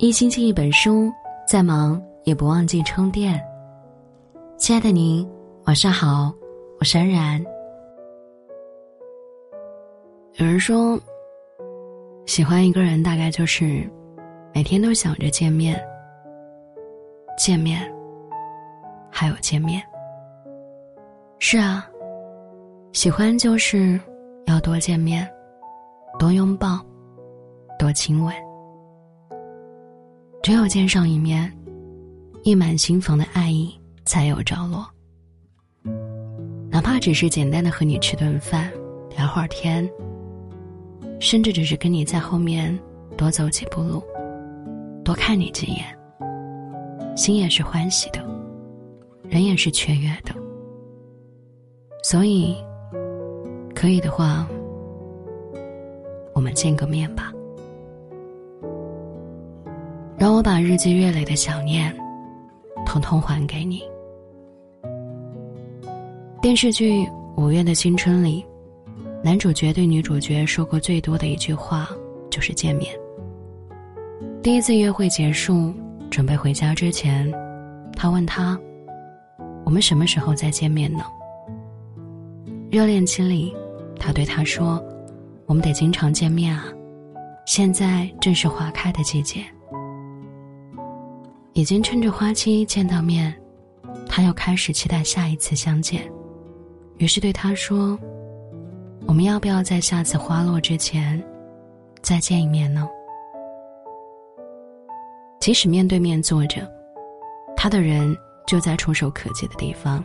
[0.00, 1.12] 一星期一本书，
[1.44, 3.44] 再忙也不忘记充电。
[4.56, 5.28] 亲爱的您，
[5.64, 6.32] 晚上好，
[6.78, 7.44] 我是安然。
[10.34, 10.96] 有人说，
[12.26, 13.90] 喜欢一个人大概就是
[14.54, 15.76] 每天都想着见面，
[17.36, 17.92] 见面，
[19.10, 19.82] 还有见面。
[21.40, 21.84] 是啊，
[22.92, 24.00] 喜欢就是
[24.46, 25.28] 要多见面，
[26.20, 26.78] 多拥抱，
[27.80, 28.32] 多亲吻。
[30.48, 31.52] 只有见上一面，
[32.42, 34.88] 溢满心房的爱意才有着落。
[36.70, 38.72] 哪怕只是简单的和你吃顿饭，
[39.14, 39.86] 聊会儿天，
[41.20, 42.74] 甚至只是跟你在后面
[43.14, 44.02] 多走几步路，
[45.04, 45.84] 多看你几眼，
[47.14, 48.24] 心也是欢喜的，
[49.28, 50.34] 人也是雀跃的。
[52.02, 52.56] 所以，
[53.74, 54.48] 可以的话，
[56.34, 57.34] 我们见个面吧。
[60.18, 61.94] 让我把日积月累的想念，
[62.84, 63.82] 统统还给你。
[66.42, 67.04] 电视剧
[67.36, 68.44] 《五月的青春》里，
[69.22, 71.88] 男主角对女主角说过最多的一句话
[72.30, 72.92] 就是见面。
[74.42, 75.72] 第一次约会结束，
[76.10, 77.32] 准备回家之前，
[77.94, 78.58] 他问他
[79.64, 81.04] ：“我们什么时候再见面呢？”
[82.72, 83.54] 热恋期里，
[84.00, 84.84] 他对他说
[85.46, 86.64] ：“我们得经常见面啊，
[87.46, 89.44] 现在正是花开的季节。”
[91.58, 93.34] 已经趁着花期见到面，
[94.08, 96.08] 他又开始期待下一次相见，
[96.98, 97.98] 于是对他说
[99.08, 101.20] ：“我们要不要在下次花落之前，
[102.00, 102.88] 再见一面呢？”
[105.40, 106.64] 即使面对面坐着，
[107.56, 110.04] 他的人就在触手可及的地方，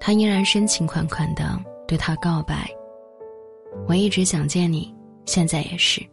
[0.00, 1.56] 他依然深情款款的
[1.86, 2.68] 对他告白
[3.86, 4.92] ：“我一直想见你，
[5.24, 6.04] 现在也是。”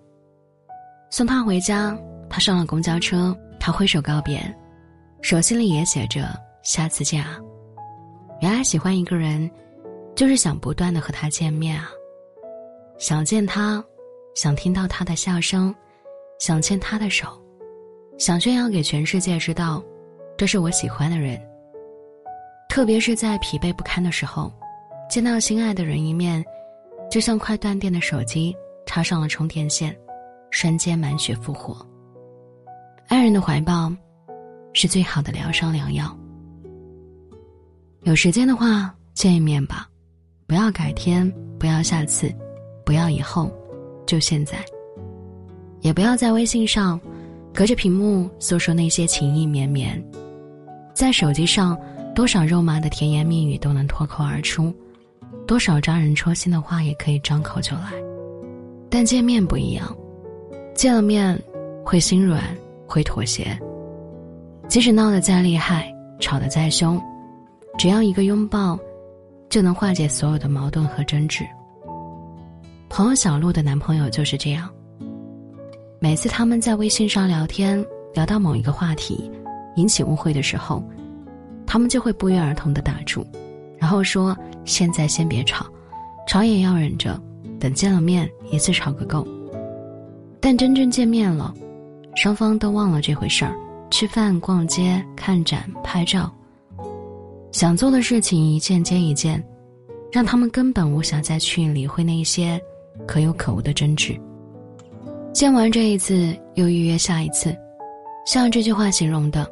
[1.10, 1.98] 送他回家，
[2.30, 3.36] 他上了公交车。
[3.66, 4.40] 他挥手告别，
[5.24, 7.40] 手心里也写着“下次见啊”。
[8.40, 9.50] 原来喜欢一个人，
[10.16, 11.90] 就是想不断的和他见面啊，
[13.00, 13.84] 想见他，
[14.36, 15.74] 想听到他的笑声，
[16.38, 17.28] 想牵他的手，
[18.20, 19.84] 想炫耀给全世界知道，
[20.38, 21.42] 这是我喜欢的人。
[22.70, 24.54] 特别是在疲惫不堪的时候，
[25.10, 26.46] 见到心爱的人一面，
[27.10, 28.56] 就像快断电的手机
[28.86, 29.98] 插上了充电线，
[30.52, 31.84] 瞬间满血复活。
[33.08, 33.92] 爱人的怀抱，
[34.74, 36.16] 是最好的疗伤良药。
[38.02, 39.88] 有时间的话，见一面吧，
[40.48, 42.34] 不要改天，不要下次，
[42.84, 43.52] 不要以后，
[44.06, 44.58] 就现在。
[45.82, 47.00] 也不要在微信上，
[47.54, 50.04] 隔着屏幕诉说那些情意绵绵，
[50.94, 51.80] 在手机上，
[52.16, 54.74] 多少肉麻的甜言蜜语都能脱口而出，
[55.46, 57.92] 多少扎人戳心的话也可以张口就来。
[58.90, 59.96] 但见面不一样，
[60.74, 61.40] 见了面，
[61.84, 62.44] 会心软。
[62.88, 63.58] 会妥协，
[64.68, 67.02] 即使闹得再厉害，吵得再凶，
[67.78, 68.78] 只要一个拥抱，
[69.50, 71.44] 就能化解所有的矛盾和争执。
[72.90, 74.70] 朋友小鹿的男朋友就是这样。
[76.00, 79.30] 每次他们在微信上聊天，聊到某一个话题，
[79.76, 80.84] 引起误会的时候，
[81.66, 83.26] 他们就会不约而同的打住，
[83.78, 85.66] 然后说：“现在先别吵，
[86.28, 87.20] 吵也要忍着，
[87.60, 89.28] 等见了面一次吵个够。”
[90.40, 91.54] 但真正见面了。
[92.16, 93.54] 双方都忘了这回事儿，
[93.92, 96.32] 吃饭、逛街、看展、拍照，
[97.52, 99.44] 想做的事情一件接一件，
[100.12, 102.60] 让他们根本无暇再去理会那些
[103.06, 104.20] 可有可无的争执。
[105.34, 107.56] 见完这一次，又预约下一次，
[108.26, 109.46] 像这句话形容的，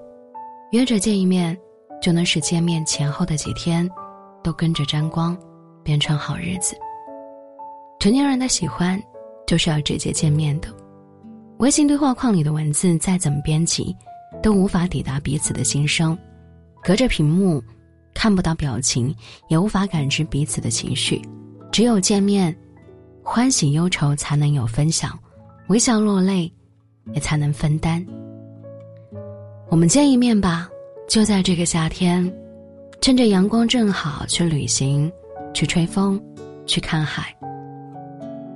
[0.71, 1.55] 约着见一面，
[2.01, 3.87] 就能使见面前后的几天
[4.41, 5.37] 都跟着沾光，
[5.83, 6.75] 变成好日子。
[7.99, 9.01] 成年人的喜欢，
[9.45, 10.69] 就是要直接见面的。
[11.63, 13.95] 微信对话框里的文字再怎么编辑，
[14.41, 16.17] 都无法抵达彼此的心声。
[16.83, 17.63] 隔着屏幕，
[18.13, 19.15] 看不到表情，
[19.47, 21.21] 也无法感知彼此的情绪。
[21.71, 22.53] 只有见面，
[23.23, 25.17] 欢喜忧愁才能有分享，
[25.67, 26.51] 微笑落泪，
[27.13, 28.05] 也才能分担。
[29.69, 30.69] 我们见一面吧，
[31.07, 32.29] 就在这个夏天，
[32.99, 35.09] 趁着阳光正好，去旅行，
[35.53, 36.21] 去吹风，
[36.65, 37.33] 去看海，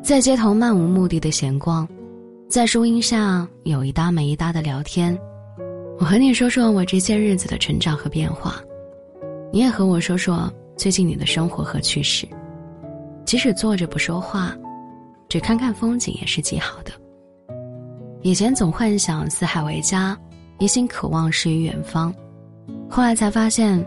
[0.04, 1.88] 在街头漫无目的的闲逛。
[2.50, 5.18] 在树荫下有一搭没一搭的聊天，
[6.00, 8.56] 我和你说说我这些日子的成长和变化，
[9.52, 12.26] 你也和我说说最近你的生活和趣事。
[13.26, 14.56] 即使坐着不说话，
[15.28, 16.92] 只看看风景也是极好的。
[18.22, 20.18] 以前总幻想四海为家，
[20.58, 22.16] 一心渴望诗与远方，
[22.90, 23.86] 后来才发现，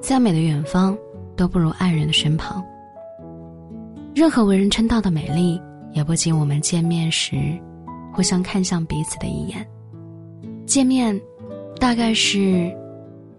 [0.00, 0.98] 再美的远方
[1.36, 2.60] 都不如爱人的身旁。
[4.16, 5.62] 任何为人称道的美丽，
[5.92, 7.58] 也不及我们见面时。
[8.10, 9.64] 互相看向彼此的一眼，
[10.66, 11.16] 见面，
[11.78, 12.68] 大概是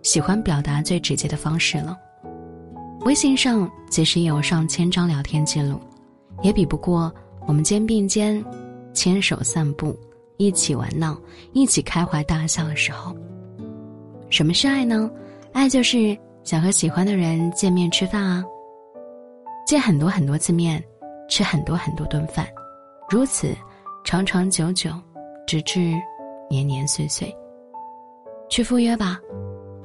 [0.03, 1.97] 喜欢表达最直接的方式了。
[3.01, 5.77] 微信上即使有上千张聊天记录，
[6.43, 7.13] 也比不过
[7.45, 8.41] 我们肩并肩、
[8.93, 9.93] 牵手散步、
[10.37, 11.19] 一起玩闹、
[11.51, 13.13] 一起开怀大笑的时候。
[14.29, 15.11] 什么是爱呢？
[15.51, 18.45] 爱就是想和喜欢的人见面吃饭啊，
[19.67, 20.81] 见很多很多次面，
[21.29, 22.45] 吃很多很多顿饭，
[23.09, 23.55] 如此
[24.03, 24.91] 长长久久，
[25.47, 25.93] 直至
[26.49, 27.33] 年年岁岁。
[28.49, 29.17] 去赴约吧，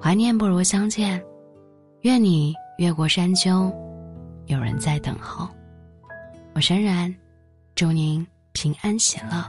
[0.01, 1.23] 怀念不如相见。
[2.01, 2.53] 愿你。
[2.77, 3.73] 越过山丘，
[4.47, 5.49] 有人在等候。
[6.57, 7.15] 我深然，
[7.77, 9.49] 祝您平安喜乐。